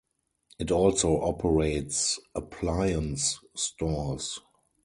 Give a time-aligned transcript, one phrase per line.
[0.57, 4.39] It also operates appliance stores.